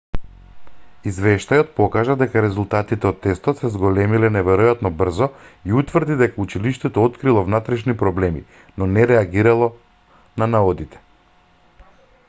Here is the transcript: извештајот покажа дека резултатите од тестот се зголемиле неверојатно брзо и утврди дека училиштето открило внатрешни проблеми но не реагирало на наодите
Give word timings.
извештајот 1.09 1.67
покажа 1.79 2.15
дека 2.21 2.41
резултатите 2.45 3.07
од 3.09 3.19
тестот 3.25 3.61
се 3.63 3.71
зголемиле 3.75 4.31
неверојатно 4.37 4.91
брзо 5.03 5.27
и 5.73 5.77
утврди 5.83 6.17
дека 6.23 6.43
училиштето 6.45 7.05
открило 7.11 7.45
внатрешни 7.51 7.97
проблеми 8.03 8.43
но 8.81 8.89
не 8.95 9.07
реагирало 9.15 9.69
на 10.45 10.49
наодите 10.57 11.05